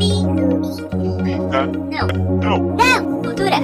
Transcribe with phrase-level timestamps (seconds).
[0.00, 0.32] Não.
[2.40, 2.74] Não.
[2.74, 3.22] Não.
[3.22, 3.56] Cultura.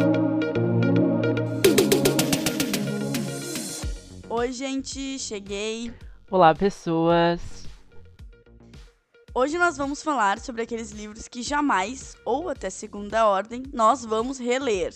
[4.28, 5.94] Oi, gente, cheguei.
[6.30, 7.40] Olá, pessoas.
[9.34, 14.38] Hoje nós vamos falar sobre aqueles livros que jamais, ou até segunda ordem, nós vamos
[14.38, 14.92] reler.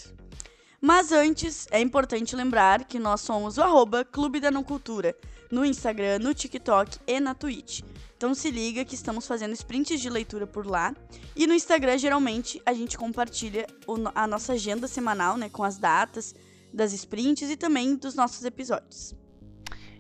[0.79, 5.16] Mas antes, é importante lembrar que nós somos o arroba Clube da Não Cultura,
[5.50, 7.82] no Instagram, no TikTok e na Twitch.
[8.16, 10.94] Então se liga que estamos fazendo sprints de leitura por lá.
[11.34, 13.66] E no Instagram, geralmente, a gente compartilha
[14.14, 15.48] a nossa agenda semanal, né?
[15.48, 16.34] Com as datas
[16.72, 19.14] das sprints e também dos nossos episódios.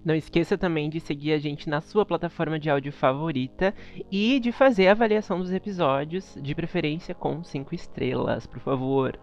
[0.04, 3.74] Não esqueça também de seguir a gente na sua plataforma de áudio favorita
[4.10, 9.18] e de fazer a avaliação dos episódios, de preferência com 5 estrelas, por favor.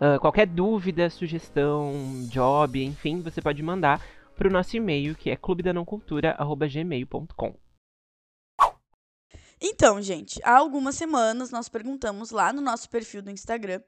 [0.00, 1.92] Ah, qualquer dúvida, sugestão,
[2.28, 4.00] job, enfim, você pode mandar
[4.34, 7.54] para o nosso e-mail que é clubedanãocultura.gmail.com.
[9.60, 13.80] Então, gente, há algumas semanas nós perguntamos lá no nosso perfil do Instagram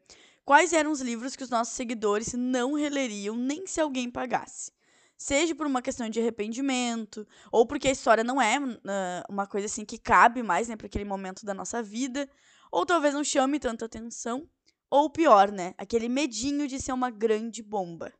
[0.45, 4.71] quais eram os livros que os nossos seguidores não releriam nem se alguém pagasse.
[5.17, 9.67] Seja por uma questão de arrependimento, ou porque a história não é ah, uma coisa
[9.67, 12.29] assim que cabe mais né, para aquele momento da nossa vida,
[12.71, 14.49] ou talvez não chame tanta atenção,
[14.91, 15.75] ou pior, né?
[15.79, 18.13] Aquele medinho de ser uma grande bomba.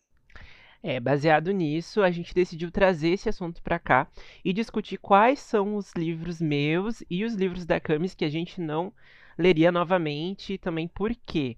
[0.87, 4.07] É, baseado nisso, a gente decidiu trazer esse assunto pra cá
[4.45, 8.61] e discutir quais são os livros meus e os livros da Camis que a gente
[8.61, 8.93] não
[9.39, 11.57] leria novamente e também por quê.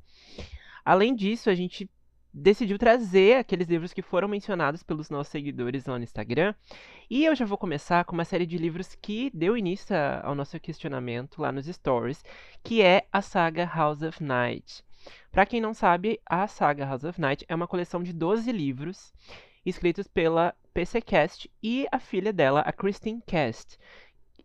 [0.84, 1.90] Além disso, a gente
[2.32, 6.54] decidiu trazer aqueles livros que foram mencionados pelos nossos seguidores lá no Instagram.
[7.10, 10.60] E eu já vou começar com uma série de livros que deu início ao nosso
[10.60, 12.22] questionamento lá nos stories,
[12.62, 14.85] que é a saga House of Night.
[15.30, 19.12] Pra quem não sabe, a saga House of Night é uma coleção de 12 livros
[19.64, 23.78] escritos pela PC Cast e a filha dela, a Christine Cast.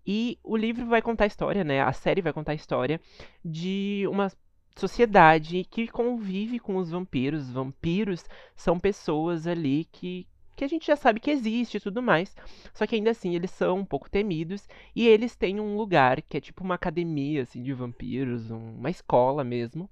[0.06, 1.82] E o livro vai contar a história, né?
[1.82, 3.00] A série vai contar a história
[3.44, 4.32] de uma
[4.76, 7.52] sociedade que convive com os vampiros.
[7.52, 8.26] Vampiros
[8.56, 12.36] são pessoas ali que que a gente já sabe que existe e tudo mais.
[12.74, 16.38] Só que ainda assim eles são um pouco temidos e eles têm um lugar que
[16.38, 19.90] é tipo uma academia assim de vampiros, um- uma escola mesmo,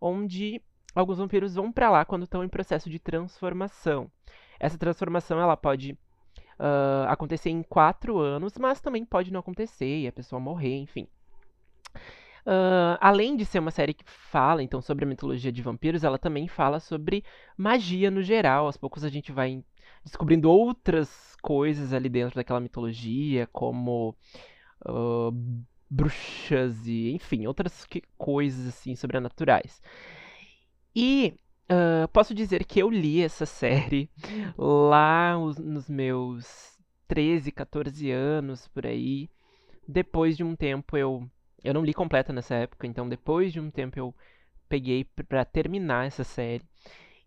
[0.00, 0.60] onde
[0.94, 4.10] alguns vampiros vão pra lá quando estão em processo de transformação.
[4.58, 5.98] Essa transformação ela pode
[6.58, 11.06] ah, acontecer em quatro anos, mas também pode não acontecer e a pessoa morrer, enfim.
[12.46, 16.18] Ah, além de ser uma série que fala então sobre a mitologia de vampiros, ela
[16.18, 17.24] também fala sobre
[17.56, 18.66] magia no geral.
[18.66, 19.62] Aos poucos a gente vai
[20.04, 24.16] descobrindo outras coisas ali dentro daquela mitologia, como
[24.86, 25.30] ah,
[25.90, 29.80] bruxas e, enfim, outras que- coisas assim sobrenaturais.
[30.94, 31.34] E
[31.68, 34.10] ah, posso dizer que eu li essa série
[34.56, 39.28] lá os- nos meus 13, 14 anos por aí.
[39.88, 41.28] Depois de um tempo eu
[41.64, 44.14] eu não li completa nessa época, então depois de um tempo eu
[44.68, 46.64] peguei p- pra terminar essa série.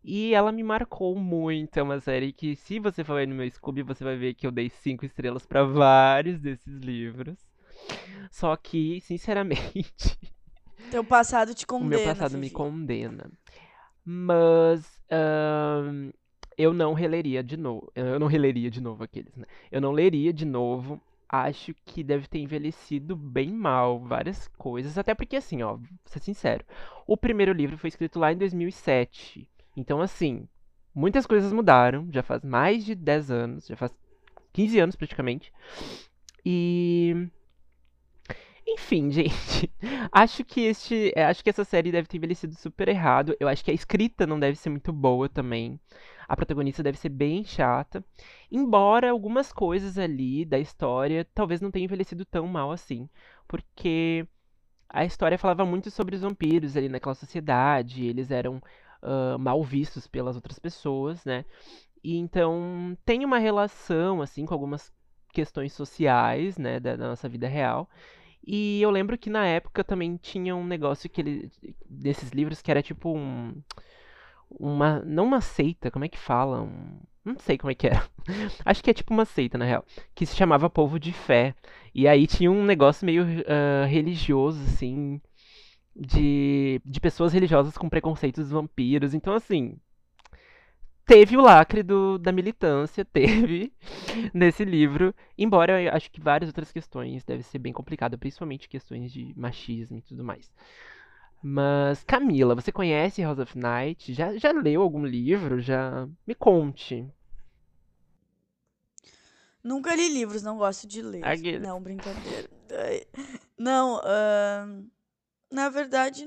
[0.04, 1.78] E ela me marcou muito.
[1.80, 4.52] É uma série que, se você for no meu Scooby, você vai ver que eu
[4.52, 7.38] dei cinco estrelas pra vários desses livros.
[8.32, 10.18] Só que, sinceramente,
[10.92, 11.90] Teu passado te o condena.
[11.98, 13.30] meu passado me condena.
[14.04, 15.00] Mas
[16.58, 17.92] eu não releria de novo.
[17.96, 19.46] Eu não releria de novo aqueles, né?
[19.72, 21.02] Eu não leria de novo.
[21.32, 24.98] Acho que deve ter envelhecido bem mal várias coisas.
[24.98, 26.66] Até porque, assim, ó, vou ser sincero.
[27.06, 29.48] O primeiro livro foi escrito lá em 2007.
[29.78, 30.48] Então, assim,
[30.94, 32.08] muitas coisas mudaram.
[32.12, 33.68] Já faz mais de 10 anos.
[33.68, 33.96] Já faz
[34.54, 35.54] 15 anos praticamente.
[36.44, 37.28] E.
[38.74, 39.72] Enfim, gente.
[40.12, 41.12] Acho que este.
[41.16, 43.36] é, Acho que essa série deve ter envelhecido super errado.
[43.40, 45.80] Eu acho que a escrita não deve ser muito boa também.
[46.28, 48.04] A protagonista deve ser bem chata.
[48.52, 53.10] Embora algumas coisas ali da história talvez não tenham envelhecido tão mal assim.
[53.48, 54.28] Porque
[54.90, 58.06] a história falava muito sobre os vampiros ali naquela sociedade.
[58.06, 58.62] Eles eram
[59.02, 61.46] ah, mal vistos pelas outras pessoas, né?
[62.04, 64.92] E então tem uma relação, assim, com algumas
[65.34, 67.90] questões sociais, né, da, da nossa vida real.
[68.46, 71.52] E eu lembro que na época também tinha um negócio que ele,
[71.88, 73.54] desses livros que era tipo um,
[74.50, 76.62] uma, não uma seita, como é que fala?
[76.62, 78.04] Um, não sei como é que era.
[78.66, 81.54] Acho que é tipo uma seita, na real, que se chamava Povo de Fé.
[81.94, 85.22] E aí tinha um negócio meio ah, religioso, assim,
[85.96, 89.14] de, de pessoas religiosas com preconceitos vampiros.
[89.14, 89.78] Então, assim,
[91.10, 93.74] teve o lacre do, da militância, teve
[94.32, 95.14] nesse livro.
[95.36, 99.98] Embora eu acho que várias outras questões devem ser bem complicadas, principalmente questões de machismo
[99.98, 100.52] e tudo mais.
[101.42, 104.14] Mas, Camila, você conhece House of Night?
[104.14, 105.60] Já, já leu algum livro?
[105.60, 107.08] Já me conte.
[109.64, 111.26] Nunca li livros, não gosto de ler.
[111.60, 112.50] Não, brincadeira.
[113.58, 114.86] Não, ahn,
[115.52, 116.26] na verdade,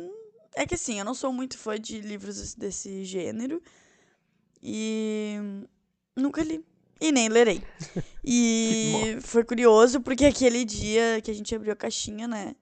[0.55, 3.63] é que assim, eu não sou muito fã de livros desse gênero.
[4.63, 5.67] E
[6.17, 6.65] nunca li.
[7.01, 7.63] E nem lerei.
[8.25, 12.55] E foi curioso porque aquele dia que a gente abriu a caixinha, né?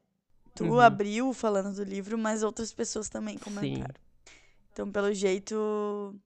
[0.54, 0.80] Tu uhum.
[0.80, 3.94] abriu falando do livro, mas outras pessoas também comentaram.
[3.94, 4.32] Sim.
[4.72, 6.18] Então, pelo jeito,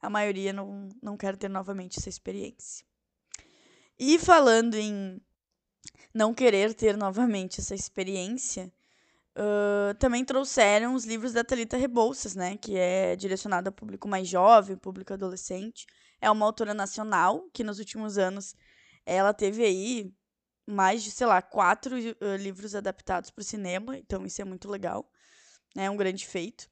[0.00, 2.86] a maioria não, não quer ter novamente essa experiência.
[3.98, 5.20] E falando em
[6.14, 8.72] não querer ter novamente essa experiência,
[9.36, 12.56] uh, também trouxeram os livros da Talita Rebouças, né?
[12.56, 15.86] Que é direcionado ao público mais jovem, público adolescente.
[16.20, 18.54] É uma autora nacional que nos últimos anos
[19.04, 20.12] ela teve aí
[20.66, 24.68] mais de, sei lá, quatro uh, livros adaptados para o cinema, então isso é muito
[24.68, 25.08] legal.
[25.74, 26.68] Né, é um grande feito.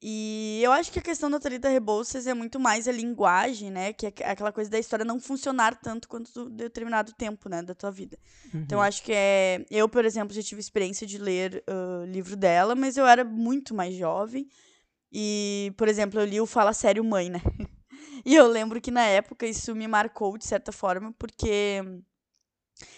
[0.00, 3.92] E eu acho que a questão da Thalita Rebouças é muito mais a linguagem, né?
[3.92, 7.62] Que é aquela coisa da história não funcionar tanto quanto determinado tempo, né?
[7.62, 8.16] Da tua vida.
[8.54, 8.60] Uhum.
[8.60, 9.66] Então, acho que é...
[9.68, 13.74] Eu, por exemplo, já tive experiência de ler uh, livro dela, mas eu era muito
[13.74, 14.48] mais jovem.
[15.12, 17.40] E, por exemplo, eu li o Fala Sério Mãe, né?
[18.24, 21.82] e eu lembro que na época isso me marcou, de certa forma, porque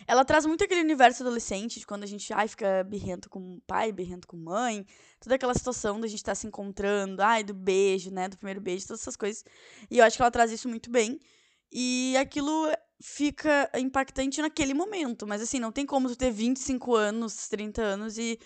[0.06, 3.92] ela traz muito aquele universo adolescente, de quando a gente ai, fica birrento com pai,
[3.92, 4.86] birrento com mãe,
[5.20, 8.60] toda aquela situação da gente estar tá se encontrando, ai, do beijo, né, do primeiro
[8.60, 9.44] beijo, todas essas coisas.
[9.90, 11.18] E eu acho que ela traz isso muito bem.
[11.72, 12.68] E aquilo
[13.00, 18.18] fica impactante naquele momento, mas assim, não tem como tu ter 25 anos, 30 anos
[18.18, 18.38] e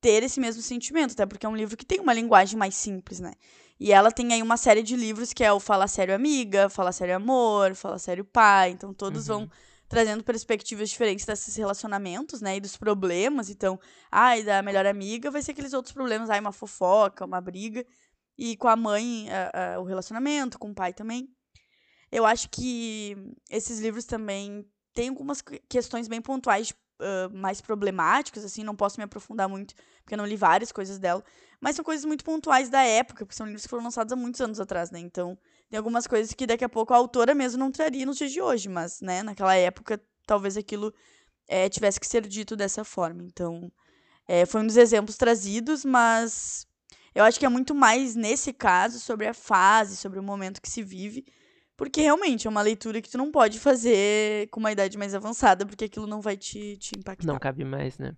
[0.00, 3.20] ter esse mesmo sentimento, até porque é um livro que tem uma linguagem mais simples,
[3.20, 3.34] né?
[3.78, 6.92] E ela tem aí uma série de livros que é o Fala Sério Amiga, Fala
[6.92, 9.40] Sério Amor, Fala Sério Pai, então todos uhum.
[9.40, 9.50] vão
[9.90, 12.56] trazendo perspectivas diferentes desses relacionamentos, né?
[12.56, 13.50] E dos problemas.
[13.50, 13.78] Então,
[14.10, 17.84] ai, da melhor amiga vai ser aqueles outros problemas, ai, uma fofoca, uma briga.
[18.38, 21.28] E com a mãe, a, a, o relacionamento, com o pai também.
[22.10, 23.16] Eu acho que
[23.50, 24.64] esses livros também
[24.94, 30.14] têm algumas questões bem pontuais, uh, mais problemáticas, assim, não posso me aprofundar muito, porque
[30.14, 31.22] eu não li várias coisas dela.
[31.60, 34.40] Mas são coisas muito pontuais da época, porque são livros que foram lançados há muitos
[34.40, 35.00] anos atrás, né?
[35.00, 35.36] Então,
[35.70, 38.42] tem algumas coisas que daqui a pouco a autora mesmo não traria nos dias de
[38.42, 40.92] hoje, mas, né, naquela época, talvez aquilo
[41.48, 43.22] é, tivesse que ser dito dessa forma.
[43.22, 43.70] Então,
[44.26, 46.66] é, foi um dos exemplos trazidos, mas
[47.14, 50.68] eu acho que é muito mais nesse caso sobre a fase, sobre o momento que
[50.68, 51.24] se vive,
[51.76, 55.64] porque realmente é uma leitura que tu não pode fazer com uma idade mais avançada,
[55.64, 57.32] porque aquilo não vai te, te impactar.
[57.32, 58.12] Não cabe mais, né?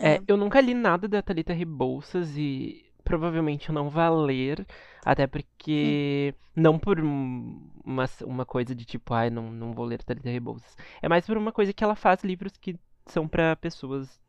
[0.00, 0.14] É.
[0.14, 4.64] é eu nunca li nada da Thalita Rebouças e provavelmente eu não vá ler,
[5.04, 6.50] até porque hum.
[6.54, 10.76] não por uma, uma coisa de tipo, ai, não, não vou ler Thalita Rebouças.
[11.02, 14.20] É mais por uma coisa que ela faz livros que são para pessoas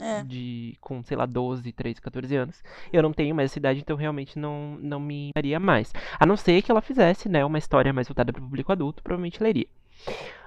[0.00, 0.22] é.
[0.22, 2.64] de com, sei lá, 12, 13, 14 anos.
[2.90, 5.92] Eu não tenho mais essa idade, então realmente não, não me daria mais.
[6.18, 9.02] A não ser que ela fizesse, né, uma história mais voltada para o público adulto,
[9.02, 9.66] provavelmente leria.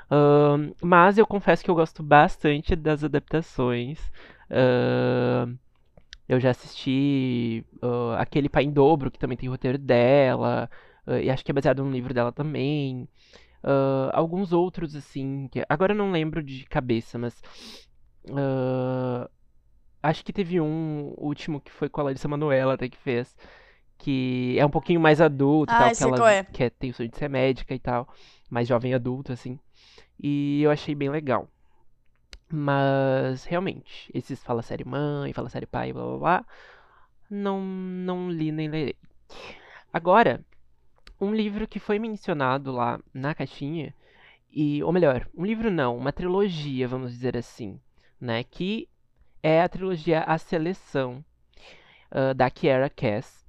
[0.10, 4.00] Uh, mas eu confesso que eu gosto bastante das adaptações.
[4.50, 5.56] Uh,
[6.28, 10.70] eu já assisti uh, aquele Pai em Dobro, que também tem roteiro dela,
[11.08, 13.08] uh, e acho que é baseado num livro dela também.
[13.64, 17.42] Uh, alguns outros, assim, que agora eu não lembro de cabeça, mas.
[20.04, 23.36] acho que teve um último que foi com a Larissa Manoela até que fez.
[24.00, 26.44] Que é um pouquinho mais adulto ah, tal, que ela é.
[26.44, 28.08] que é, tem o sonho de ser médica e tal.
[28.48, 29.60] Mais jovem adulto, assim.
[30.22, 31.50] E eu achei bem legal.
[32.50, 36.46] Mas, realmente, esses Fala Sério Mãe, Fala Sério Pai, blá blá blá,
[37.30, 38.96] não, não li nem lerei.
[39.92, 40.42] Agora,
[41.20, 43.94] um livro que foi mencionado lá na caixinha,
[44.52, 47.80] e, ou melhor, um livro não, uma trilogia, vamos dizer assim,
[48.20, 48.88] né, que
[49.44, 51.24] é a trilogia A Seleção,
[52.12, 53.46] uh, da Kiera Cass.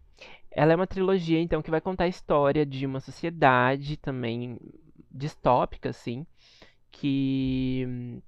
[0.51, 4.59] Ela é uma trilogia, então, que vai contar a história de uma sociedade também
[5.11, 6.27] distópica, assim,
[6.91, 8.21] que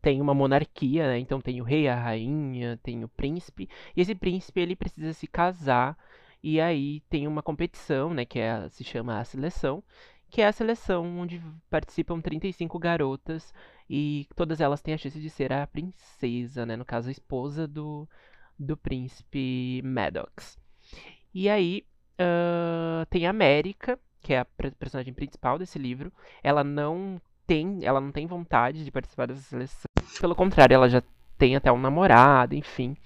[0.00, 1.18] tem uma monarquia, né?
[1.18, 3.68] Então tem o rei, a rainha, tem o príncipe.
[3.96, 5.96] E esse príncipe ele precisa se casar
[6.42, 8.24] e aí tem uma competição, né?
[8.24, 9.82] Que é, se chama a seleção,
[10.30, 13.52] que é a seleção onde participam 35 garotas
[13.88, 16.76] e todas elas têm a chance de ser a princesa, né?
[16.76, 18.08] No caso, a esposa do,
[18.58, 20.58] do príncipe Maddox.
[21.34, 21.84] E aí
[22.20, 26.12] uh, tem a América, que é a personagem principal desse livro.
[26.42, 29.90] Ela não tem, ela não tem vontade de participar dessa seleção.
[30.20, 31.02] Pelo contrário, ela já
[31.36, 32.96] tem até um namorado, enfim.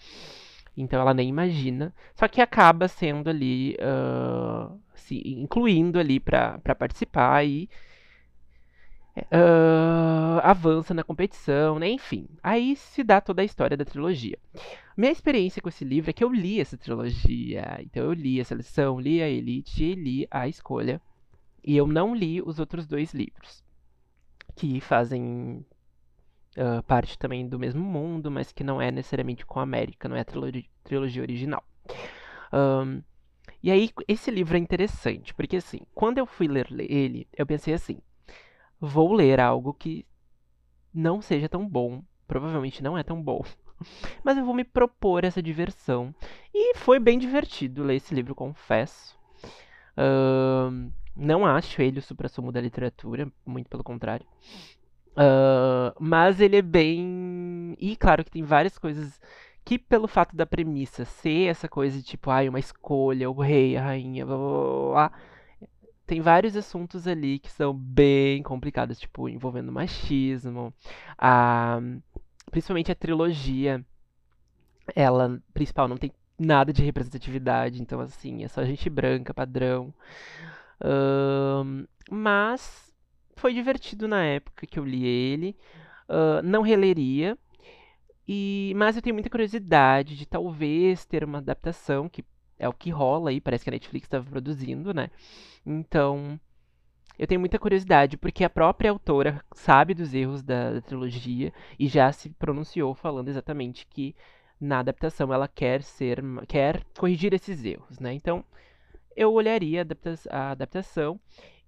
[0.77, 1.95] Então ela nem imagina.
[2.15, 7.71] Só que acaba sendo ali, uh, se incluindo ali para participar e
[9.17, 11.89] uh, avança na competição, né?
[11.89, 12.29] Enfim.
[12.43, 14.39] Aí se dá toda a história da trilogia.
[14.95, 17.79] Minha experiência com esse livro é que eu li essa trilogia.
[17.81, 21.01] Então eu li a seleção, li a Elite e li a Escolha.
[21.65, 23.64] E eu não li os outros dois livros
[24.55, 25.65] que fazem
[26.57, 30.17] uh, parte também do mesmo mundo, mas que não é necessariamente com a América, não
[30.17, 31.63] é a trilogia, trilogia original.
[32.53, 33.03] Um,
[33.63, 37.75] e aí, esse livro é interessante, porque assim, quando eu fui ler ele, eu pensei
[37.75, 37.99] assim:
[38.81, 40.07] vou ler algo que
[40.93, 43.43] não seja tão bom, provavelmente não é tão bom,
[44.23, 46.15] mas eu vou me propor essa diversão.
[46.53, 49.19] E foi bem divertido ler esse livro, confesso.
[51.17, 54.27] Não acho ele o supra-sumo da literatura, muito pelo contrário.
[55.13, 57.77] Uh, mas ele é bem.
[57.79, 59.21] E claro que tem várias coisas
[59.65, 63.77] que, pelo fato da premissa ser essa coisa de tipo, ai, uma escolha, o rei,
[63.77, 65.13] a rainha, blá blá blá.
[66.07, 70.75] Tem vários assuntos ali que são bem complicados, tipo, envolvendo machismo,
[71.17, 71.81] a,
[72.51, 73.83] principalmente a trilogia,
[74.95, 79.95] ela, principal, não tem nada de representatividade, então, assim, é só gente branca, padrão.
[80.81, 82.93] Uh, mas
[83.37, 85.57] foi divertido na época que eu li ele.
[86.09, 87.39] Uh, não releria.
[88.27, 92.25] E, mas eu tenho muita curiosidade de talvez ter uma adaptação, que
[92.59, 95.11] é o que rola aí, parece que a Netflix estava produzindo, né?
[95.67, 96.41] Então,
[97.19, 101.87] eu tenho muita curiosidade, porque a própria autora sabe dos erros da, da trilogia e
[101.87, 104.17] já se pronunciou falando exatamente que
[104.61, 108.15] na adaptação ela quer ser, quer corrigir esses erros, né?
[108.15, 108.45] Então,
[109.17, 111.21] eu olharia a, adapta a adaptação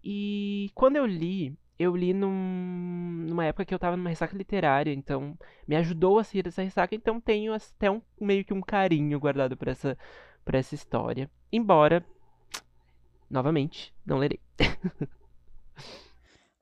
[0.03, 4.93] e quando eu li, eu li num, numa época que eu tava numa ressaca literária,
[4.93, 5.37] então
[5.67, 9.57] me ajudou a sair dessa ressaca, então tenho até um meio que um carinho guardado
[9.57, 9.99] para essa
[10.45, 11.29] para essa história.
[11.53, 12.05] Embora
[13.29, 14.41] novamente não lerei.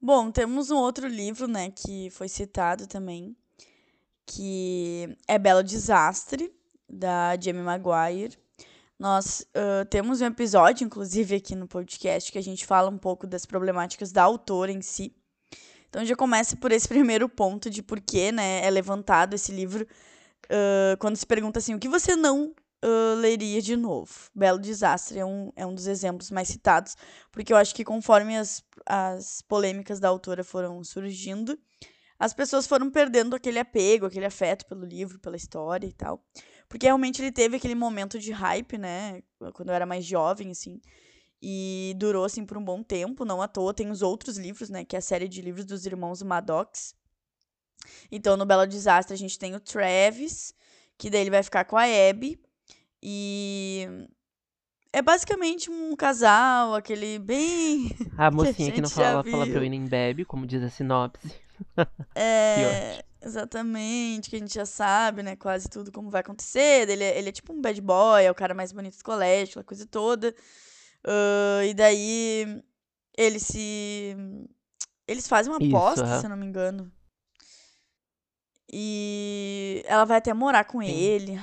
[0.00, 3.34] Bom, temos um outro livro, né, que foi citado também,
[4.26, 6.52] que é Belo Desastre,
[6.88, 8.38] da Jamie Maguire.
[8.98, 13.26] Nós uh, temos um episódio, inclusive, aqui no podcast, que a gente fala um pouco
[13.26, 15.14] das problemáticas da autora em si.
[15.88, 19.86] Então já começa por esse primeiro ponto de por que né, é levantado esse livro
[20.46, 24.12] uh, quando se pergunta assim, o que você não uh, leria de novo?
[24.34, 26.96] Belo Desastre é um, é um dos exemplos mais citados,
[27.32, 31.58] porque eu acho que conforme as, as polêmicas da autora foram surgindo,
[32.18, 36.24] as pessoas foram perdendo aquele apego, aquele afeto pelo livro, pela história e tal.
[36.68, 39.22] Porque realmente ele teve aquele momento de hype, né?
[39.52, 40.80] Quando eu era mais jovem, assim.
[41.40, 43.24] E durou, assim, por um bom tempo.
[43.24, 43.74] Não à toa.
[43.74, 44.84] Tem os outros livros, né?
[44.84, 46.94] Que é a série de livros dos irmãos Maddox.
[48.10, 50.54] Então, no Belo Desastre, a gente tem o Travis,
[50.96, 52.40] que daí ele vai ficar com a Abby.
[53.02, 53.86] E
[54.94, 57.90] é basicamente um casal, aquele bem.
[58.16, 61.30] A mocinha que, que não fala, fala ir em bebe, como diz a sinopse.
[62.14, 66.88] É, exatamente, que a gente já sabe, né, quase tudo como vai acontecer.
[66.88, 69.52] Ele é, ele é tipo um bad boy, é o cara mais bonito do colégio,
[69.52, 70.34] aquela coisa toda.
[71.06, 72.62] Uh, e daí
[73.16, 74.16] eles se.
[75.06, 76.90] Eles fazem uma aposta, se eu não me engano.
[78.72, 80.88] E ela vai até morar com Sim.
[80.88, 81.40] ele.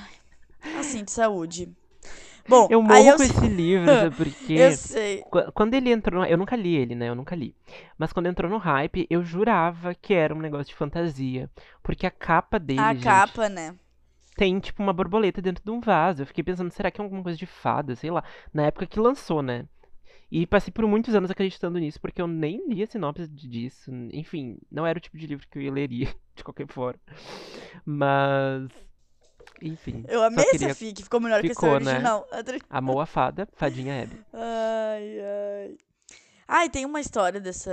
[0.78, 1.74] Assim, de saúde.
[2.48, 3.16] Bom, eu morro eu...
[3.16, 4.54] com esse livro, porque.
[4.54, 5.22] eu sei.
[5.54, 6.24] Quando ele entrou.
[6.24, 7.08] Eu nunca li ele, né?
[7.08, 7.54] Eu nunca li.
[7.96, 11.50] Mas quando entrou no hype, eu jurava que era um negócio de fantasia.
[11.82, 12.80] Porque a capa dele.
[12.80, 13.74] A gente, capa, né?
[14.36, 16.22] Tem, tipo, uma borboleta dentro de um vaso.
[16.22, 17.94] Eu fiquei pensando, será que é alguma coisa de fada?
[17.94, 18.24] Sei lá.
[18.52, 19.66] Na época que lançou, né?
[20.30, 23.90] E passei por muitos anos acreditando nisso, porque eu nem li a sinopse disso.
[24.14, 26.98] Enfim, não era o tipo de livro que eu leria, de qualquer forma.
[27.84, 28.70] Mas
[29.62, 30.04] enfim.
[30.08, 30.68] Eu amei queria...
[30.68, 31.90] essa fic, ficou melhor ficou, que essa né?
[31.92, 32.28] original.
[32.32, 32.58] Né?
[32.68, 34.20] Amou a fada, fadinha Abby.
[34.32, 35.76] Ai, ai.
[36.48, 37.70] Ai, tem uma história dessa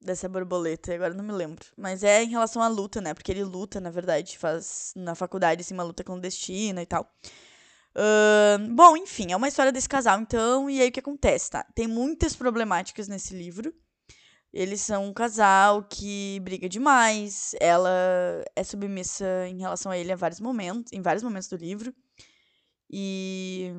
[0.00, 1.66] dessa borboleta, agora não me lembro.
[1.76, 3.14] Mas é em relação à luta, né?
[3.14, 7.12] Porque ele luta, na verdade, faz na faculdade assim, uma luta clandestina e tal.
[7.94, 11.66] Uh, bom, enfim, é uma história desse casal, então, e aí o que acontece, tá?
[11.74, 13.74] Tem muitas problemáticas nesse livro.
[14.52, 17.54] Eles são um casal que briga demais.
[17.60, 21.94] Ela é submissa em relação a ele a vários momentos, em vários momentos do livro.
[22.90, 23.70] E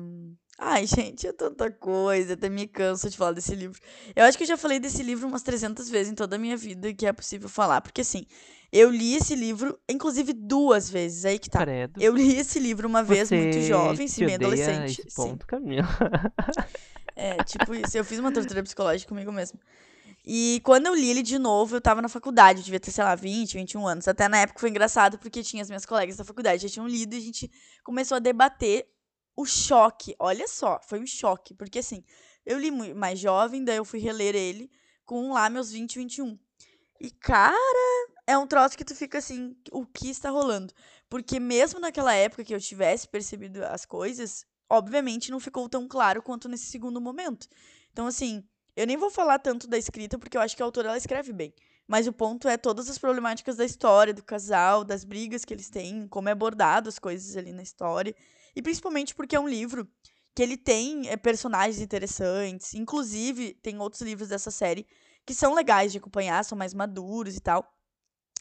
[0.58, 3.80] ai, gente, é tanta coisa, até me canso de falar desse livro.
[4.14, 6.56] Eu acho que eu já falei desse livro umas 300 vezes em toda a minha
[6.56, 8.24] vida que é possível falar, porque assim,
[8.72, 11.60] eu li esse livro, inclusive duas vezes, aí que tá.
[11.60, 12.00] Credo.
[12.00, 15.02] Eu li esse livro uma vez Você muito jovem, sim, meio adolescente.
[15.04, 15.88] Esse ponto, Camila.
[17.16, 19.58] É, tipo isso, eu fiz uma tortura psicológica comigo mesmo.
[20.32, 23.02] E quando eu li ele de novo, eu tava na faculdade, eu devia ter, sei
[23.02, 24.06] lá, 20, 21 anos.
[24.06, 27.16] Até na época foi engraçado porque tinha as minhas colegas da faculdade, já tinham lido
[27.16, 27.50] e a gente
[27.82, 28.86] começou a debater
[29.36, 30.14] o choque.
[30.20, 32.04] Olha só, foi um choque, porque assim,
[32.46, 34.70] eu li mais jovem, daí eu fui reler ele
[35.04, 36.38] com lá meus 20, 21.
[37.00, 37.56] E cara,
[38.24, 40.72] é um troço que tu fica assim, o que está rolando?
[41.08, 46.22] Porque mesmo naquela época que eu tivesse percebido as coisas, obviamente não ficou tão claro
[46.22, 47.48] quanto nesse segundo momento.
[47.90, 48.44] Então assim,
[48.76, 51.32] eu nem vou falar tanto da escrita, porque eu acho que a autora ela escreve
[51.32, 51.52] bem.
[51.86, 55.68] Mas o ponto é todas as problemáticas da história, do casal, das brigas que eles
[55.68, 58.14] têm, como é abordado as coisas ali na história.
[58.54, 59.88] E principalmente porque é um livro
[60.34, 62.74] que ele tem é, personagens interessantes.
[62.74, 64.86] Inclusive, tem outros livros dessa série
[65.26, 67.64] que são legais de acompanhar, são mais maduros e tal.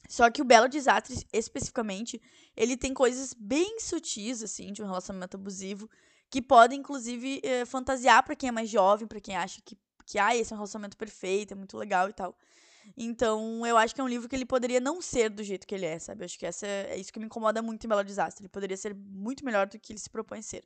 [0.07, 2.21] Só que o Belo Desastre, especificamente,
[2.55, 5.89] ele tem coisas bem sutis, assim, de um relacionamento abusivo,
[6.29, 9.77] que podem, inclusive, eh, fantasiar para quem é mais jovem, para quem acha que,
[10.09, 12.35] que, ah, esse é um relacionamento perfeito, é muito legal e tal.
[12.97, 15.75] Então, eu acho que é um livro que ele poderia não ser do jeito que
[15.75, 16.21] ele é, sabe?
[16.21, 18.41] Eu acho que essa é, é isso que me incomoda muito em Belo Desastre.
[18.41, 20.63] Ele poderia ser muito melhor do que ele se propõe a ser.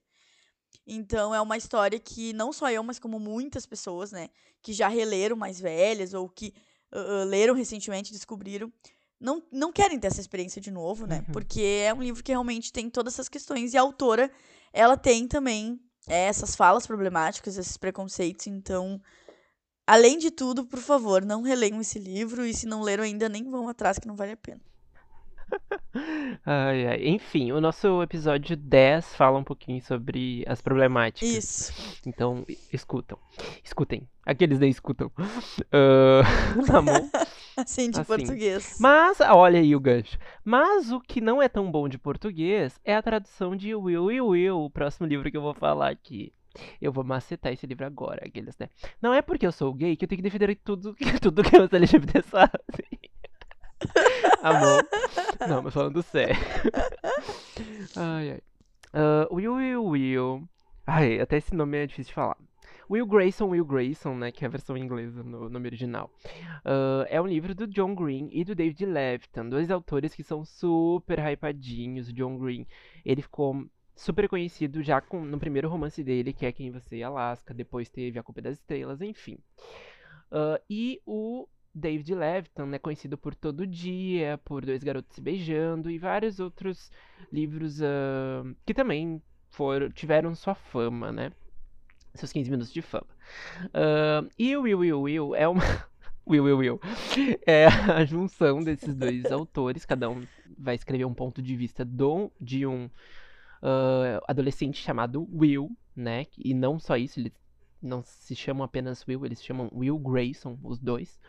[0.88, 4.30] Então, é uma história que não só eu, mas como muitas pessoas, né,
[4.62, 6.54] que já releram mais velhas ou que
[6.92, 8.72] uh, leram recentemente, descobriram,
[9.20, 11.24] não, não querem ter essa experiência de novo, né?
[11.28, 11.34] Uhum.
[11.34, 13.74] Porque é um livro que realmente tem todas essas questões.
[13.74, 14.32] E a autora,
[14.74, 18.48] ela tem também é, essas falas problemáticas, esses preconceitos.
[18.48, 19.02] Então,
[19.88, 22.46] além de tudo, por favor, não releiam esse livro.
[22.46, 24.62] E se não leram ainda, nem vão atrás, que não vale a pena.
[26.46, 27.08] ai, ai.
[27.08, 31.30] Enfim, o nosso episódio 10 fala um pouquinho sobre as problemáticas.
[31.30, 32.02] Isso.
[32.06, 33.18] Então, escutam.
[33.64, 34.08] Escutem.
[34.26, 35.12] Aqueles nem escutam.
[35.18, 36.24] Uh,
[36.66, 37.10] tá bom?
[37.58, 38.08] assim, de assim.
[38.08, 38.78] português.
[38.80, 40.18] Mas, olha aí o gancho.
[40.44, 44.22] Mas o que não é tão bom de português é a tradução de Will e
[44.22, 46.34] Will, o próximo livro que eu vou falar aqui.
[46.82, 48.70] Eu vou macetar esse livro agora, aqueles, né?
[49.02, 51.72] Não é porque eu sou gay que eu tenho que defender tudo, tudo que os
[51.72, 53.00] LGBTs fazem.
[54.42, 54.88] Amor.
[55.48, 56.36] Não, mas falando sério.
[57.96, 58.42] ai, ai.
[58.94, 60.50] Uh, Will, Will, Will.
[60.86, 62.38] Ai, até esse nome é difícil de falar.
[62.90, 66.12] Will Grayson, Will Grayson, né, que é a versão inglesa no nome original,
[66.66, 70.44] uh, é um livro do John Green e do David Levitan, dois autores que são
[70.44, 72.10] super hypadinhos.
[72.10, 72.68] O John Green,
[73.06, 77.04] ele ficou super conhecido já com, no primeiro romance dele, que é Quem Você e
[77.04, 79.38] Alaska, depois teve A Culpa das Estrelas, enfim.
[80.32, 85.22] Uh, e o David Levitan é né, conhecido por Todo Dia, por Dois Garotos Se
[85.22, 86.92] Beijando e vários outros
[87.32, 91.32] livros uh, que também foram, tiveram sua fama, né?
[92.14, 93.08] Seus 15 minutos de fama.
[93.66, 95.64] Uh, e o Will Will Will é uma.
[96.28, 96.80] Will Will Will.
[97.46, 100.26] É a junção desses dois autores, cada um
[100.58, 102.90] vai escrever um ponto de vista do, de um
[103.64, 106.28] uh, adolescente chamado Will, né?
[106.38, 107.32] E não só isso, eles
[107.82, 111.20] não se chamam apenas Will, eles se chamam Will Grayson, os dois.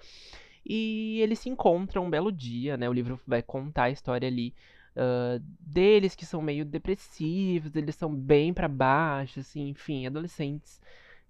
[0.67, 2.89] E eles se encontram um belo dia, né?
[2.89, 4.55] O livro vai contar a história ali
[4.97, 10.81] uh, deles que são meio depressivos, eles são bem para baixo, assim, enfim, adolescentes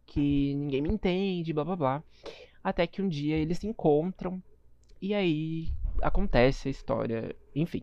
[0.06, 2.02] que ninguém me entende, blá blá blá.
[2.62, 4.42] Até que um dia eles se encontram
[5.00, 5.68] e aí
[6.00, 7.82] acontece a história, enfim.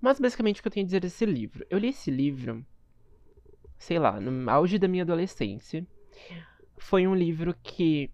[0.00, 1.64] Mas basicamente o que eu tenho a dizer desse livro?
[1.68, 2.64] Eu li esse livro,
[3.78, 5.86] sei lá, no auge da minha adolescência.
[6.78, 8.10] Foi um livro que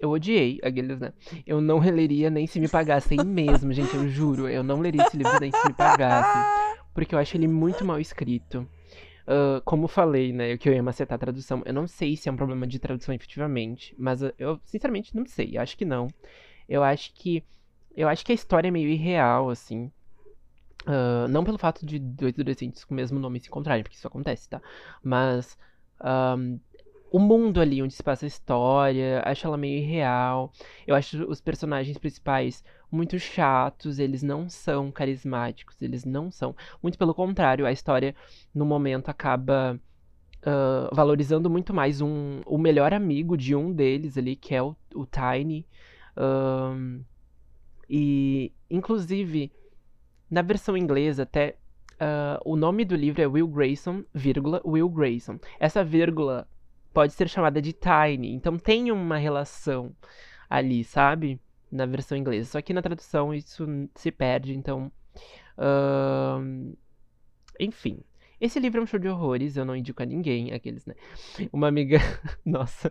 [0.00, 1.12] eu odiei aqueles, né?
[1.46, 4.48] Eu não releria nem se me pagassem mesmo, gente, eu juro.
[4.48, 6.42] Eu não leria esse livro nem se me pagassem.
[6.92, 8.68] Porque eu acho ele muito mal escrito.
[9.26, 11.62] Uh, como falei, né, que eu ia macetar a tradução.
[11.64, 15.56] Eu não sei se é um problema de tradução efetivamente, mas eu sinceramente não sei.
[15.56, 16.08] Acho que não.
[16.68, 17.44] Eu acho que
[17.96, 19.90] eu acho que a história é meio irreal, assim.
[20.86, 24.06] Uh, não pelo fato de dois adolescentes com o mesmo nome se encontrarem, porque isso
[24.06, 24.62] acontece, tá?
[25.02, 25.58] Mas
[26.38, 26.58] um,
[27.10, 30.52] o mundo ali onde se passa a história, acho ela meio irreal.
[30.86, 36.56] Eu acho os personagens principais muito chatos, eles não são carismáticos, eles não são.
[36.82, 38.14] Muito pelo contrário, a história
[38.54, 39.78] no momento acaba
[40.38, 44.74] uh, valorizando muito mais um, o melhor amigo de um deles ali, que é o,
[44.94, 45.66] o Tiny.
[47.88, 49.52] E, inclusive,
[50.30, 51.56] na versão inglesa, até
[52.00, 55.38] uh, o nome do livro é Will Grayson, vírgula, Will Grayson.
[55.58, 56.48] Essa vírgula
[56.92, 58.32] pode ser chamada de Tiny.
[58.32, 59.94] Então tem uma relação
[60.48, 61.40] ali, sabe?
[61.70, 62.50] Na versão inglesa.
[62.50, 64.90] Só que na tradução isso se perde, então.
[65.56, 66.76] Uh...
[67.58, 68.00] Enfim.
[68.40, 70.94] Esse livro é um show de horrores, eu não indico a ninguém, aqueles, né?
[71.52, 71.98] Uma amiga.
[72.44, 72.90] Nossa.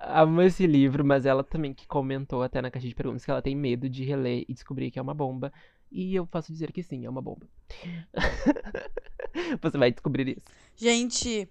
[0.00, 3.42] Ama esse livro, mas ela também que comentou até na caixa de perguntas que ela
[3.42, 5.52] tem medo de reler e descobrir que é uma bomba.
[5.92, 7.46] E eu posso dizer que sim, é uma bomba.
[9.60, 10.46] Você vai descobrir isso.
[10.76, 11.48] Gente,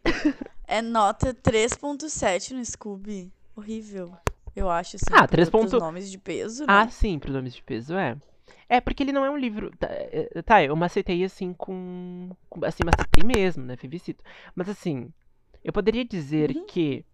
[0.68, 3.32] é nota 3.7 no Scooby.
[3.56, 4.18] Horrível.
[4.56, 5.50] Eu acho, assim, ah, 3.
[5.50, 5.78] Ponto...
[5.78, 6.68] nomes de peso, né?
[6.70, 8.18] Ah, sim, pros nomes de peso, é.
[8.68, 9.72] É, porque ele não é um livro.
[9.78, 12.30] Tá, é, tá eu macetei assim com.
[12.64, 13.76] Assim, macetei mesmo, né?
[13.76, 14.24] Felicito.
[14.56, 15.12] Mas assim,
[15.64, 16.66] eu poderia dizer uhum.
[16.66, 17.06] que.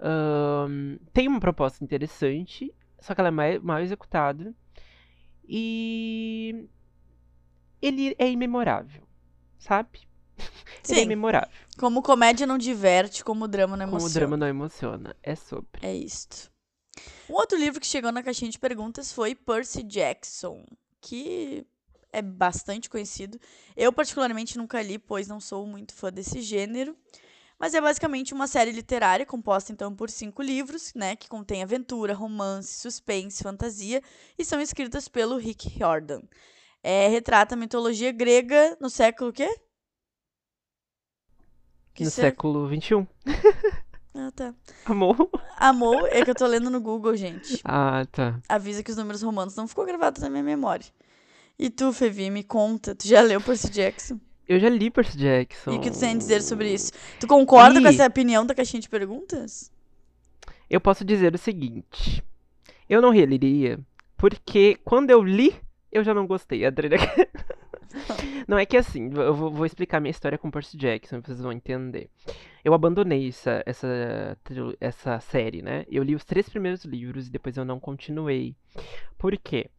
[0.00, 4.54] Um, tem uma proposta interessante, só que ela é mal, mal executada.
[5.48, 6.68] E
[7.80, 9.02] ele é imemorável,
[9.58, 10.00] sabe?
[10.82, 10.94] Sim.
[10.94, 11.48] Ele é memorável.
[11.78, 14.10] Como comédia não diverte, como drama não emociona.
[14.10, 15.16] Como drama não emociona.
[15.22, 15.86] É sobre.
[15.86, 16.50] É isto.
[17.28, 20.64] Um outro livro que chegou na caixinha de perguntas foi Percy Jackson,
[21.00, 21.66] que
[22.12, 23.38] é bastante conhecido.
[23.76, 26.96] Eu, particularmente, nunca li, pois não sou muito fã desse gênero.
[27.58, 32.14] Mas é basicamente uma série literária composta então por cinco livros, né, que contém aventura,
[32.14, 34.00] romance, suspense, fantasia
[34.38, 36.22] e são escritas pelo Rick Riordan.
[36.82, 39.48] É, retrata a mitologia grega no século quê?
[41.92, 43.08] Que no século XXI.
[44.14, 44.54] Ah, tá.
[44.84, 45.30] Amor?
[45.56, 47.60] Amor é que eu tô lendo no Google, gente.
[47.64, 48.40] Ah, tá.
[48.48, 50.86] Avisa que os números romanos não ficou gravado na minha memória.
[51.58, 54.18] E tu, Fevi, me conta, tu já leu Percy Jackson?
[54.48, 55.72] Eu já li Percy Jackson.
[55.72, 56.90] E o que tu tem a dizer sobre isso?
[57.20, 59.70] Tu concorda E- com essa opinião da caixinha de perguntas?
[60.70, 62.22] Eu posso dizer o seguinte.
[62.88, 63.78] Eu não releria,
[64.16, 65.54] porque quando eu li,
[65.92, 66.64] eu já não gostei.
[66.64, 66.96] Adriana.
[68.46, 72.10] Não é que assim, eu vou, explicar minha história com Percy Jackson, vocês vão entender.
[72.62, 74.38] Eu abandonei essa, essa,
[74.78, 75.84] essa série, né?
[75.88, 78.54] Eu li os três primeiros livros e depois eu não continuei.
[79.16, 79.70] Por quê?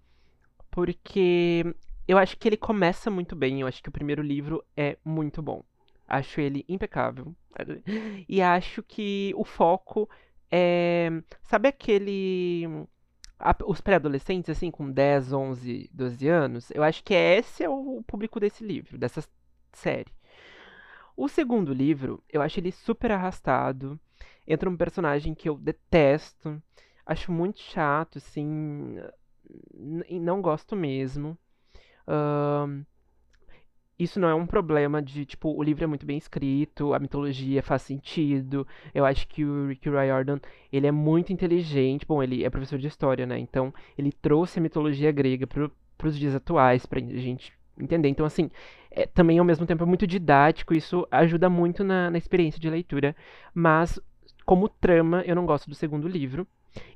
[0.71, 1.63] Porque
[2.09, 5.43] eu acho que ele começa muito bem, eu acho que o primeiro livro é muito
[5.43, 5.63] bom.
[6.07, 7.35] Acho ele impecável.
[8.27, 10.09] E acho que o foco
[10.49, 11.11] é.
[11.43, 12.65] Sabe aquele.
[13.63, 16.71] os pré-adolescentes, assim, com 10, 11, 12 anos?
[16.71, 19.23] Eu acho que esse é o público desse livro, dessa
[19.71, 20.11] série.
[21.15, 23.99] O segundo livro, eu acho ele super arrastado.
[24.47, 26.59] Entra um personagem que eu detesto.
[27.05, 28.97] Acho muito chato, assim.
[30.09, 31.37] não gosto mesmo.
[33.99, 37.61] Isso não é um problema de, tipo, o livro é muito bem escrito, a mitologia
[37.61, 38.65] faz sentido.
[38.95, 40.39] Eu acho que o Rick Riordan,
[40.71, 42.05] ele é muito inteligente.
[42.07, 43.37] Bom, ele é professor de história, né?
[43.37, 48.07] Então, ele trouxe a mitologia grega pro, pros dias atuais, pra gente entender.
[48.07, 48.49] Então, assim,
[48.89, 52.69] é, também ao mesmo tempo é muito didático, isso ajuda muito na, na experiência de
[52.69, 53.13] leitura.
[53.53, 53.99] Mas,
[54.45, 56.47] como trama, eu não gosto do segundo livro.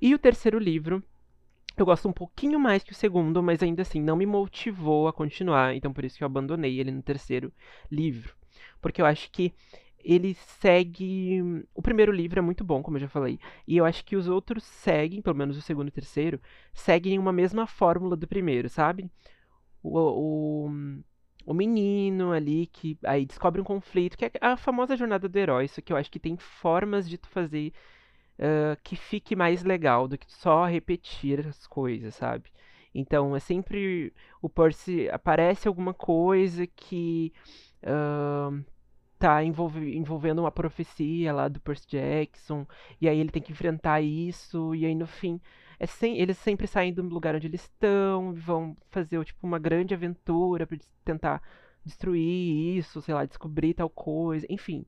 [0.02, 1.04] E o terceiro livro,
[1.82, 5.14] eu gosto um pouquinho mais que o segundo, mas ainda assim não me motivou a
[5.14, 7.52] continuar, então por isso que eu abandonei ele no terceiro
[7.92, 8.36] livro.
[8.82, 9.54] Porque eu acho que
[10.04, 11.42] ele segue.
[11.74, 14.28] O primeiro livro é muito bom, como eu já falei, e eu acho que os
[14.28, 16.40] outros seguem, pelo menos o segundo e o terceiro,
[16.74, 19.10] seguem uma mesma fórmula do primeiro, sabe?
[19.82, 20.72] O, o,
[21.46, 25.68] o menino ali que aí descobre um conflito, que é a famosa jornada do herói,
[25.68, 27.74] só que eu acho que tem formas de tu fazer
[28.84, 32.52] que fique mais legal do que só repetir as coisas, sabe?
[32.94, 37.34] Então é sempre o Percy aparece alguma coisa que
[37.84, 38.52] ah,
[39.20, 42.68] tá envolve- envolvendo uma profecia lá do Percy Jackson,
[43.02, 45.40] e aí ele tem que enfrentar isso, e aí no fim
[45.80, 49.94] é sem, eles sempre saem do lugar onde eles estão, vão fazer tipo uma grande
[49.94, 51.42] aventura para tentar
[51.86, 54.86] destruir isso, sei lá, descobrir tal coisa, enfim.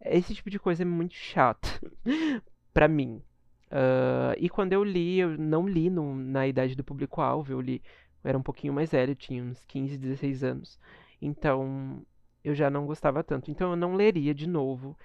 [0.00, 1.68] Esse tipo de coisa é muito chato
[2.74, 3.22] pra mim.
[3.70, 7.82] Ah, e quando eu li, eu não li no- na idade do público-alvo, eu li,
[8.24, 10.78] eu era um pouquinho mais velho, tinha uns 15, 16 anos.
[11.22, 12.04] Então,
[12.44, 13.50] eu já não gostava tanto.
[13.50, 14.96] Então, eu não leria de novo,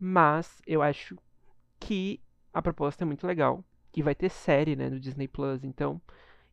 [0.00, 1.16] mas eu acho
[1.80, 2.20] que
[2.52, 3.64] a proposta é muito legal.
[3.96, 6.00] E vai ter série, né, no Disney Plus, então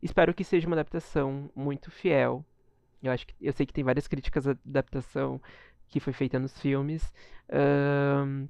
[0.02, 2.44] espero que seja uma adaptação muito fiel.
[3.02, 5.40] Eu acho que eu sei que tem várias críticas à adaptação
[5.88, 7.12] que foi feita nos filmes.
[7.50, 8.46] Ahn,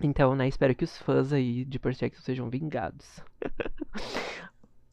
[0.00, 3.20] então, né, espero que os fãs aí de Percy Jackson sejam vingados.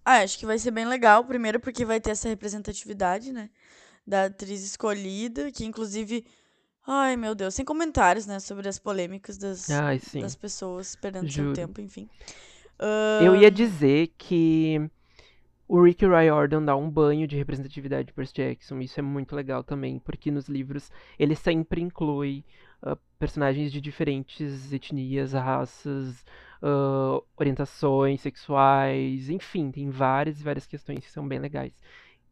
[0.05, 1.23] Ah, acho que vai ser bem legal.
[1.23, 3.47] Primeiro, porque vai ter essa representatividade, né?
[4.07, 6.25] Da atriz escolhida, que inclusive.
[6.87, 8.39] Ai, meu Deus, sem comentários, né?
[8.39, 11.55] Sobre as polêmicas das, Ai, das pessoas perdendo seu Juro.
[11.55, 12.09] tempo, enfim.
[13.21, 14.89] Eu ia dizer que
[15.67, 18.79] o Rick Riordan dá um banho de representatividade de Percy Jackson.
[18.79, 22.43] Isso é muito legal também, porque nos livros ele sempre inclui
[23.19, 26.25] personagens de diferentes etnias, raças,
[26.61, 31.73] ah, orientações sexuais, enfim, tem várias e várias questões que são bem legais.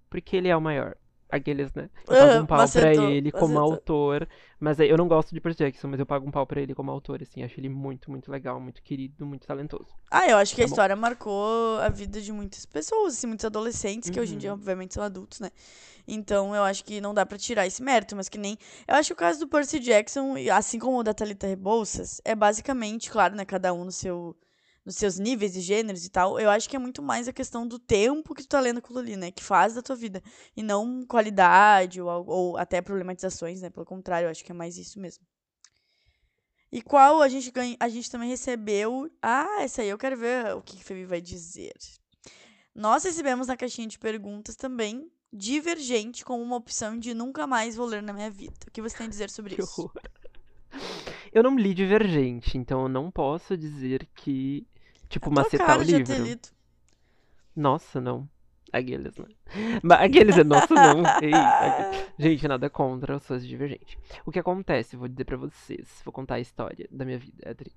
[0.10, 0.96] Porque ele é o maior.
[1.30, 1.90] Aqueles, né?
[2.10, 4.28] Eu pago um pau pra ele como autor,
[4.60, 6.90] mas eu não gosto de Percy Jackson, mas eu pago um pau pra ele como
[6.90, 9.94] autor, assim, acho ele muito, muito legal, muito querido, muito talentoso.
[10.10, 10.76] Ah, eu acho que a Tá bom.
[10.76, 14.54] história marcou a vida de muitas pessoas, assim, muitos adolescentes, que hoje em dia, Uhum.
[14.54, 15.52] obviamente, são adultos, né?
[16.08, 18.58] Então, eu acho que não dá pra tirar esse mérito, mas que nem.
[18.88, 22.36] Eu acho que o caso do Percy Jackson, assim como o da Thalita Rebouças, é
[22.36, 23.46] basicamente, claro, né?
[23.46, 24.36] Cada um no seu,
[24.88, 26.40] nos seus níveis e gêneros e tal.
[26.40, 29.00] Eu acho que é muito mais a questão do tempo que tu tá lendo aquilo
[29.00, 29.32] ali, né?
[29.32, 30.24] Que faz da tua vida.
[30.56, 33.70] E não qualidade ou, ou até problematizações, né?
[33.70, 35.26] Pelo contrário, eu acho que é mais isso mesmo.
[36.72, 39.12] E qual a gente ganha, a gente também recebeu.
[39.22, 41.76] Ah, essa aí eu quero ver o que a Femi vai dizer.
[42.74, 47.86] Nós recebemos na caixinha de perguntas também Divergente como uma opção de nunca mais vou
[47.86, 48.56] ler na minha vida.
[48.66, 49.92] O que você tem a dizer sobre isso?
[51.34, 54.66] Eu não li Divergente, então eu não posso dizer que
[55.10, 56.14] Tipo, macetar o livro.
[57.56, 58.28] Nossa, não.
[58.72, 59.26] Aqueles, né?
[59.82, 61.02] Mas aqueles é nossa, não.
[61.22, 63.98] Ei, aqu- Gente, nada contra, eu sou divergente.
[64.26, 67.72] O que acontece, vou dizer pra vocês, vou contar a história da minha vida, Adri.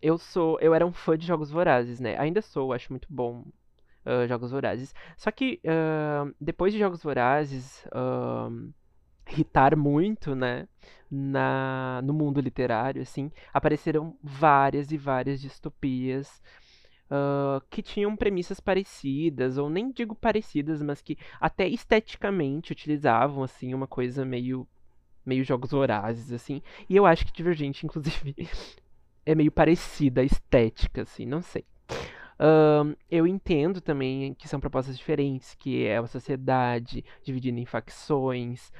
[0.00, 2.16] Eu sou, eu era um fã de Jogos Vorazes, né?
[2.18, 3.44] Ainda sou, acho muito bom
[4.06, 4.94] ah, Jogos Vorazes.
[5.18, 7.84] Só que ahn, depois de Jogos Vorazes
[9.36, 10.66] hitar muito, né?
[11.14, 16.40] Na, no mundo literário, assim, apareceram várias e várias distopias
[17.14, 23.74] ah, que tinham premissas parecidas, ou nem digo parecidas, mas que até esteticamente utilizavam, assim,
[23.74, 24.66] uma coisa meio,
[25.24, 26.62] meio jogos vorazes, assim.
[26.88, 28.48] E eu acho que Divergente, inclusive,
[29.26, 31.66] é meio parecida a estética, assim, não sei.
[32.38, 38.72] Ahn, eu entendo também que são propostas diferentes, que é uma sociedade dividida em facções,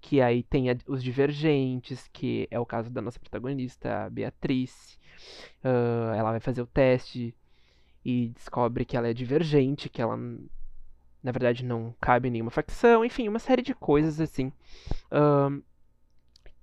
[0.00, 4.98] que aí tem a- os divergentes, que é o caso da nossa protagonista, a Beatriz.
[5.64, 7.34] Ah, ela vai fazer o teste
[8.04, 10.16] e descobre que ela é divergente, que ela,
[11.22, 14.52] na verdade, não cabe em nenhuma facção, enfim, uma série de coisas assim.
[15.12, 15.60] ahn,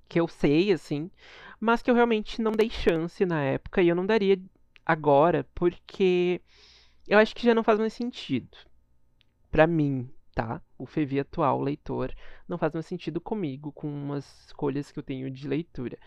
[0.07, 1.09] que eu sei, assim,
[1.59, 4.39] mas que eu realmente não dei chance na época e eu não daria
[4.85, 6.41] agora, porque
[7.07, 8.57] eu acho que já não faz mais sentido.
[9.51, 10.61] Pra mim, tá?
[10.77, 12.13] O Fevi atual, leitor,
[12.47, 15.97] não faz mais sentido comigo, com as escolhas que eu tenho de leitura.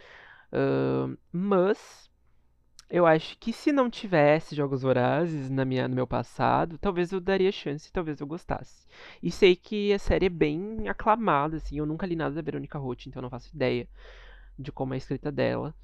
[0.53, 2.09] Ahn, mas
[2.89, 7.21] eu acho que se não tivesse Jogos Vorazes na minha, no meu passado, talvez eu
[7.21, 8.87] daria chance, talvez eu gostasse.
[9.21, 12.79] E sei que a série é bem aclamada, assim, eu nunca li nada da Verônica
[12.79, 13.89] Roth, então não faço ideia
[14.57, 15.75] de como é a escrita dela.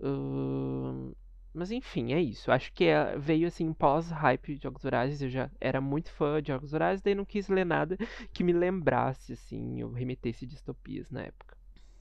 [0.00, 1.12] Ahn,
[1.52, 2.50] mas enfim, é isso.
[2.52, 5.20] Acho que é- veio assim pós-hype de Jogos Vorazes.
[5.22, 7.96] Eu já era muito fã de Jogos Vorazes, daí não quis ler nada
[8.32, 11.56] que me lembrasse, assim, ou remetesse distopias na época.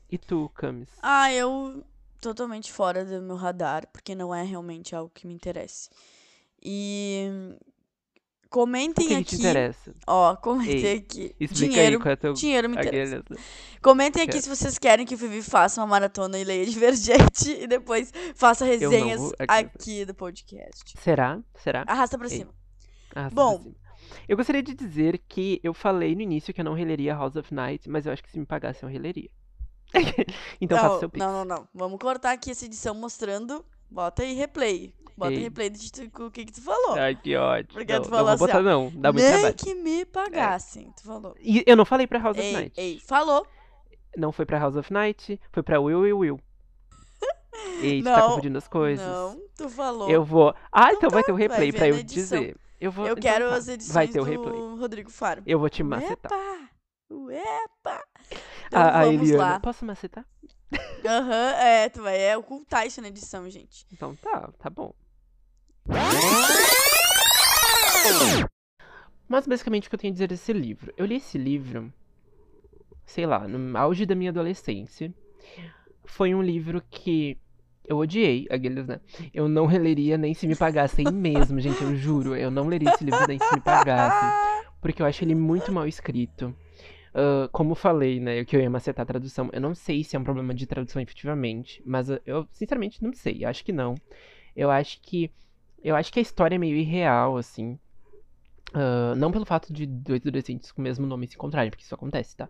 [0.09, 0.89] E tu, Camis?
[1.01, 1.83] Ah, eu
[2.21, 5.89] totalmente fora do meu radar, porque não é realmente algo que me interesse.
[6.61, 7.27] E
[8.49, 9.93] comentem aqui, te interessa?
[10.07, 11.35] ó, comentei Ei, aqui.
[11.39, 12.33] Explica dinheiro, aí qual é teu.
[12.33, 13.17] dinheiro me interessa.
[13.17, 13.43] Aqueles...
[13.81, 17.67] Comentem aqui se vocês querem que o Vivi faça uma maratona e leia Divergente e
[17.67, 20.93] depois faça resenhas vou- aqui- aqui do podcast.
[21.01, 21.39] Será?
[21.63, 21.83] Será?
[21.87, 22.37] Arrasta pra Ei.
[22.37, 22.53] cima.
[23.15, 23.57] Ah, Bom.
[23.57, 23.75] sim, sim.
[24.27, 27.53] Eu gostaria de dizer que eu falei no início que eu não releria House of
[27.53, 29.29] Night, mas eu acho que se me pagasse eu releria.
[30.61, 31.25] então faça não, seu pix.
[31.25, 31.67] não, não, não.
[31.73, 33.63] Vamos cortar aqui essa edição mostrando.
[33.89, 34.93] Bota aí replay.
[35.17, 35.39] Bota Ei.
[35.39, 36.93] replay de tu- o que, que tu falou.
[36.95, 37.73] Ai, que ótimo.
[37.73, 39.55] Porque não, tu não falou vou assim, botar ó, não, dá muito Nem trabalho.
[39.55, 41.35] que me pagassem, tu falou.
[41.39, 42.73] E eu não falei pra House of Ei, Night.
[42.79, 43.45] ei, falou.
[44.15, 46.39] Não foi pra House of Night, foi pra Will Will Will.
[47.81, 49.05] Ei, tu tá Não, confundindo as coisas.
[49.05, 50.09] Não, tu falou.
[50.09, 50.53] Eu vou.
[50.71, 52.55] Ah, então vai tá, ter o vai replay pra eu dizer.
[52.79, 53.05] Eu vou.
[53.07, 53.55] Eu então quero tá.
[53.55, 54.59] as edições Vai ter o do replay.
[54.79, 55.41] Rodrigo Faro.
[55.47, 56.31] Eu vou te macetar.
[56.31, 56.69] Uepa!
[57.09, 58.03] Uepa!
[58.67, 59.43] Então a, a vamos Eliana.
[59.53, 59.59] lá.
[59.59, 60.23] Posso macetar?
[61.05, 63.85] Aham, é, tu vai é, ocultar isso na edição, gente.
[63.91, 64.93] Então tá, tá bom.
[69.27, 70.93] Mas basicamente o que eu tenho a dizer desse livro?
[70.97, 71.91] Eu li esse livro,
[73.05, 75.13] sei lá, no auge da minha adolescência.
[76.05, 77.37] Foi um livro que
[77.85, 78.99] eu odiei, aqueles, né?
[79.33, 82.35] Eu não releria nem se me pagassem mesmo, gente, eu juro.
[82.35, 84.29] Eu não leria esse livro nem se me pagassem.
[84.81, 86.55] Porque eu acho ele muito mal escrito.
[87.17, 89.49] Ah, como falei, né, que eu ia macetar a tradução.
[89.51, 93.43] Eu não sei se é um problema de tradução efetivamente, mas eu sinceramente não sei.
[93.43, 93.95] Acho que não.
[94.55, 95.31] Eu acho que
[95.83, 97.79] eu acho que a história é meio irreal, assim.
[98.73, 101.95] Ah, não pelo fato de dois adolescentes com o mesmo nome se encontrarem, porque isso
[101.95, 102.47] acontece, tá?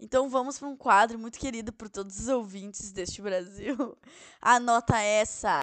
[0.00, 3.96] Então vamos para um quadro muito querido por todos os ouvintes deste Brasil.
[4.40, 5.60] Anota essa.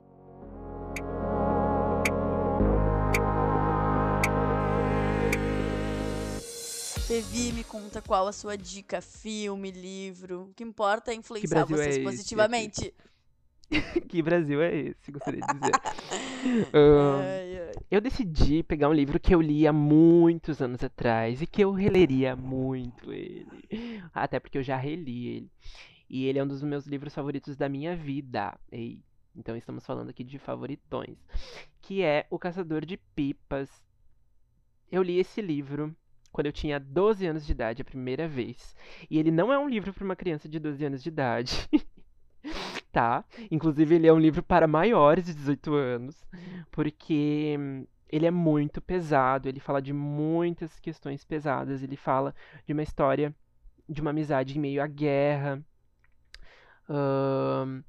[7.07, 10.49] Fevi, me conta qual a sua dica, filme, livro.
[10.49, 12.93] O que importa é influenciar é vocês esse positivamente.
[14.07, 15.71] que Brasil é esse, gostaria de dizer.
[16.71, 17.71] Ai, ai.
[17.89, 21.71] eu decidi pegar um livro que eu li há muitos anos atrás e que eu
[21.71, 23.47] releria muito ele.
[24.13, 25.51] Até porque eu já reli ele.
[26.07, 28.55] E ele é um dos meus livros favoritos da minha vida.
[28.71, 29.01] Ei,
[29.35, 31.17] então estamos falando aqui de favoritões.
[31.81, 33.69] Que é O Caçador de Pipas.
[34.91, 35.95] Eu li esse livro
[36.31, 38.75] quando eu tinha 12 anos de idade a primeira vez.
[39.09, 41.67] E ele não é um livro para uma criança de 12 anos de idade.
[42.95, 43.25] tá?
[43.51, 46.25] Inclusive, ele é um livro para maiores de 18 anos.
[46.71, 47.57] Porque
[48.09, 49.49] ele é muito pesado.
[49.49, 51.83] Ele fala de muitas questões pesadas.
[51.83, 52.33] Ele fala
[52.65, 53.35] de uma história
[53.87, 55.61] de uma amizade em meio à guerra.
[56.87, 57.81] Ahn,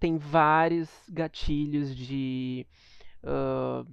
[0.00, 2.66] tem vários gatilhos de.
[3.22, 3.84] ah,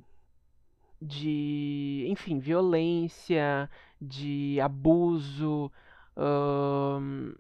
[1.02, 2.06] de.
[2.08, 3.70] Enfim, violência,
[4.02, 5.70] de abuso,
[6.16, 7.34] ahn,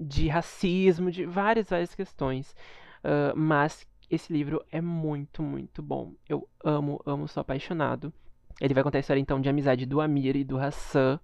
[0.00, 2.54] de racismo, de várias, várias questões.
[3.04, 6.14] Ah, mas esse livro é muito, muito bom.
[6.28, 8.12] Eu amo, amo, sou apaixonado.
[8.60, 11.18] Ele vai contar a história então de amizade do Amir e do Hassan.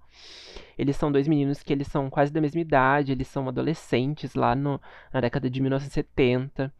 [0.78, 4.54] Eles são dois meninos que eles são quase da mesma idade, eles são adolescentes lá
[4.54, 4.80] no,
[5.12, 6.72] na década de 1970.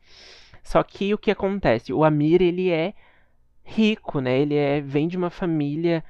[0.62, 1.92] Só que o que acontece?
[1.92, 2.94] O Amir, ele é
[3.62, 4.38] rico, né?
[4.38, 6.02] Ele é, vem de uma família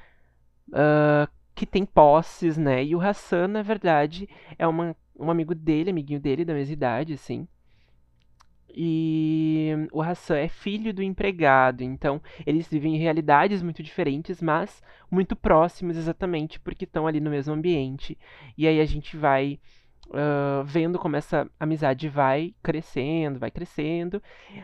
[0.69, 2.85] uh, que tem posses, né?
[2.85, 7.13] E o Hassan, na verdade, é uma, um amigo dele, amiguinho dele, da mesma idade,
[7.15, 7.47] assim.
[8.79, 14.83] E o Hassan é filho do empregado, então eles vivem em realidades muito diferentes, mas
[15.11, 18.19] muito próximos exatamente porque estão ali no mesmo ambiente.
[18.57, 19.59] E aí a gente vai
[20.11, 24.23] uh, vendo como essa amizade vai crescendo, vai crescendo,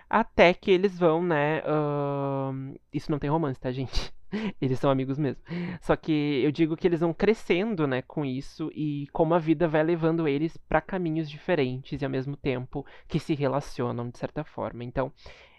[0.09, 1.61] até que eles vão, né?
[1.61, 4.12] Uh, isso não tem romance, tá, gente?
[4.61, 5.42] Eles são amigos mesmo.
[5.83, 9.68] Só que eu digo que eles vão crescendo, né, com isso e como a vida
[9.68, 14.42] vai levando eles para caminhos diferentes e ao mesmo tempo que se relacionam de certa
[14.42, 14.85] forma.
[14.85, 15.12] Então,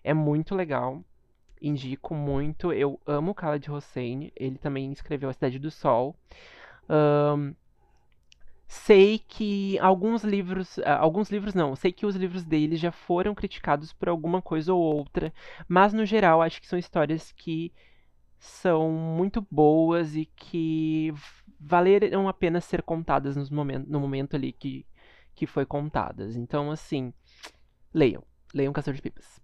[0.03, 1.03] é muito legal.
[1.61, 2.73] Indico muito.
[2.73, 4.31] Eu amo Khaled Hossein.
[4.35, 6.15] Ele também escreveu A Cidade do Sol.
[6.89, 7.53] Um,
[8.73, 13.35] sei que alguns livros, ah, alguns livros não, sei que os livros dele já foram
[13.35, 15.31] criticados por alguma coisa ou outra,
[15.67, 17.71] mas no geral acho que são histórias que
[18.39, 21.13] são muito boas e que
[21.59, 24.85] valeram a pena ser contadas nos momento, no momento ali que,
[25.35, 26.35] que foi contadas.
[26.35, 27.13] Então, assim,
[27.93, 28.23] leiam.
[28.53, 29.39] Leiam Caçador de Pipas.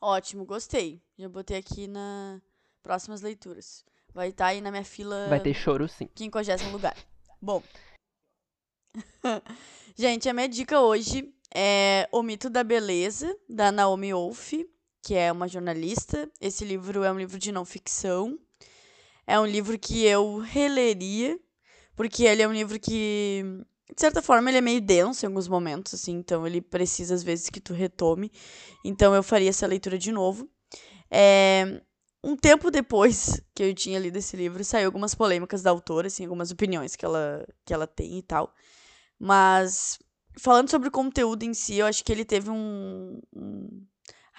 [0.00, 1.02] Ótimo, gostei.
[1.18, 2.40] Já botei aqui na
[2.82, 3.84] próximas leituras.
[4.16, 5.28] Vai estar tá aí na minha fila.
[5.28, 6.08] Vai ter choro, sim.
[6.16, 6.96] 50 lugar.
[7.40, 7.62] Bom.
[9.94, 14.54] Gente, a minha dica hoje é O Mito da Beleza, da Naomi Wolf
[15.06, 16.28] que é uma jornalista.
[16.40, 18.36] Esse livro é um livro de não ficção.
[19.24, 21.38] É um livro que eu releria,
[21.94, 23.44] porque ele é um livro que,
[23.94, 27.22] de certa forma, ele é meio denso em alguns momentos, assim, então ele precisa, às
[27.22, 28.32] vezes, que tu retome.
[28.84, 30.50] Então eu faria essa leitura de novo.
[31.08, 31.80] É,
[32.26, 36.24] um tempo depois que eu tinha lido esse livro, saiu algumas polêmicas da autora, assim,
[36.24, 38.52] algumas opiniões que ela, que ela tem e tal.
[39.18, 39.98] Mas,
[40.38, 43.86] falando sobre o conteúdo em si, eu acho que ele teve um, um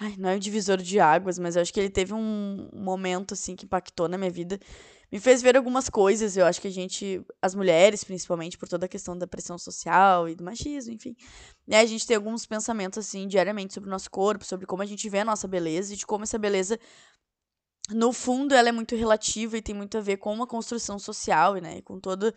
[0.00, 3.34] Ai, não é o divisor de águas, mas eu acho que ele teve um momento,
[3.34, 4.56] assim, que impactou na minha vida.
[5.10, 6.36] Me fez ver algumas coisas.
[6.36, 10.28] Eu acho que a gente, as mulheres, principalmente, por toda a questão da pressão social
[10.28, 11.16] e do machismo, enfim.
[11.66, 14.86] Né, a gente tem alguns pensamentos, assim, diariamente sobre o nosso corpo, sobre como a
[14.86, 16.78] gente vê a nossa beleza e de como essa beleza
[17.90, 21.54] no fundo, ela é muito relativa e tem muito a ver com uma construção social,
[21.54, 21.80] né?
[21.82, 22.32] Com todo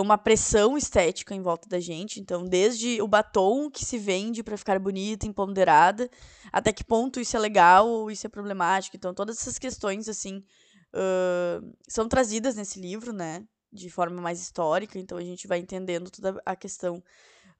[0.00, 2.20] uma pressão estética em volta da gente.
[2.20, 6.10] Então, desde o batom que se vende para ficar bonita, empoderada,
[6.50, 8.96] até que ponto isso é legal ou isso é problemático.
[8.96, 10.42] Então, todas essas questões, assim,
[10.94, 13.44] uh, são trazidas nesse livro, né?
[13.70, 14.98] De forma mais histórica.
[14.98, 17.02] Então, a gente vai entendendo toda a questão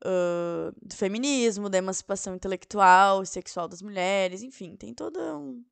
[0.04, 5.62] uh, do feminismo, da emancipação intelectual e sexual das mulheres, enfim, tem todo um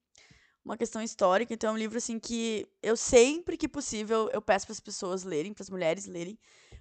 [0.67, 1.55] uma questão histórica.
[1.55, 5.23] Então é um livro assim que eu sempre que possível eu peço para as pessoas
[5.23, 6.37] lerem, para as mulheres lerem,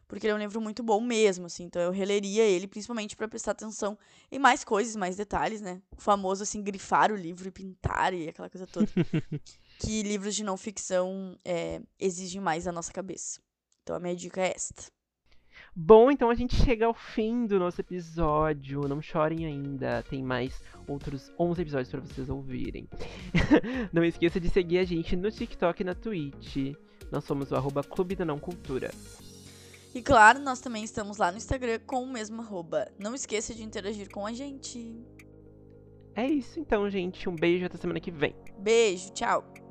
[0.07, 1.65] porque ele é um livro muito bom mesmo, assim.
[1.65, 3.97] Então eu releria ele principalmente para prestar atenção
[4.31, 5.81] em mais coisas, mais detalhes, né?
[5.95, 8.87] O famoso assim grifar o livro e pintar e aquela coisa toda.
[9.79, 13.39] que livros de não ficção é, exigem mais da nossa cabeça.
[13.83, 14.91] Então a minha dica é esta.
[15.77, 18.87] Bom, então a gente chega ao fim do nosso episódio.
[18.87, 22.87] Não chorem ainda, tem mais outros 11 episódios para vocês ouvirem.
[23.91, 26.75] não esqueça de seguir a gente no TikTok e na Twitch.
[27.11, 28.89] Nós somos o arroba Clube da Não Cultura.
[29.93, 32.87] E claro, nós também estamos lá no Instagram com o mesmo arroba.
[32.97, 34.97] Não esqueça de interagir com a gente.
[36.15, 37.27] É isso então, gente.
[37.27, 38.33] Um beijo até semana que vem.
[38.59, 39.64] Beijo, tchau.